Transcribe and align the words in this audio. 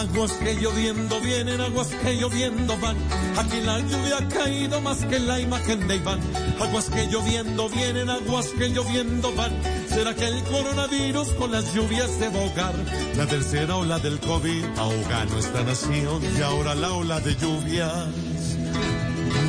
Aguas 0.00 0.32
que 0.32 0.54
lloviendo 0.54 1.20
vienen, 1.20 1.60
aguas 1.60 1.88
que 1.88 2.14
lloviendo 2.14 2.74
van. 2.78 2.96
Aquí 3.36 3.60
la 3.60 3.80
lluvia 3.80 4.16
ha 4.16 4.28
caído 4.28 4.80
más 4.80 5.04
que 5.04 5.18
la 5.18 5.38
imagen 5.38 5.86
de 5.86 5.96
Iván. 5.96 6.20
Aguas 6.58 6.88
que 6.88 7.06
lloviendo 7.06 7.68
vienen, 7.68 8.08
aguas 8.08 8.46
que 8.46 8.70
lloviendo 8.70 9.30
van. 9.34 9.52
¿Será 9.90 10.14
que 10.14 10.26
el 10.26 10.42
coronavirus 10.44 11.28
con 11.34 11.52
las 11.52 11.74
lluvias 11.74 12.10
se 12.18 12.30
va 12.30 12.72
La 13.14 13.26
tercera 13.26 13.76
ola 13.76 13.98
del 13.98 14.18
COVID 14.20 14.64
ahoga 14.78 15.26
nuestra 15.26 15.64
nación 15.64 16.22
y 16.34 16.40
ahora 16.40 16.74
la 16.74 16.92
ola 16.92 17.20
de 17.20 17.36
lluvias 17.36 18.08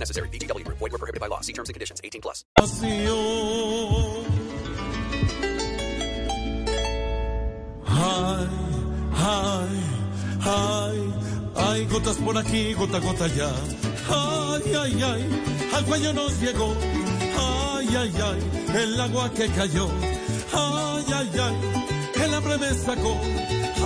necessary. 0.00 0.28
VGW. 0.28 0.66
Void 0.68 0.92
were 0.92 0.98
prohibited 0.98 1.20
by 1.20 1.28
law. 1.28 1.40
See 1.40 1.52
terms 1.52 1.68
and 1.68 1.74
conditions. 1.74 2.00
18 2.04 2.20
plus. 2.20 2.44
Ay, 7.90 8.48
ay, 9.14 9.70
ay, 10.44 10.98
ay, 11.56 11.86
gotas 11.86 12.16
por 12.18 12.36
aquí, 12.36 12.74
gota, 12.74 13.00
gota 13.00 13.24
allá. 13.24 13.50
Ay, 14.08 14.74
ay, 14.74 15.02
ay, 15.02 15.22
al 15.74 15.84
cuello 15.84 16.12
nos 16.12 16.40
llegó. 16.40 16.74
Ay, 17.38 17.88
ay, 17.96 18.12
ay, 18.22 18.40
el 18.82 19.00
agua 19.00 19.30
que 19.30 19.48
cayó. 19.48 19.88
Ay, 20.52 21.04
ay, 21.12 21.30
ay 21.40 21.78
el 22.22 22.34
hambre 22.34 22.58
me 22.58 22.74
sacó, 22.74 23.16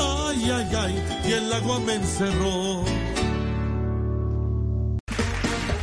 ay, 0.00 0.50
ay, 0.50 0.74
ay, 0.74 1.22
y 1.28 1.32
el 1.32 1.52
agua 1.52 1.78
me 1.80 1.94
encerró. 1.94 2.84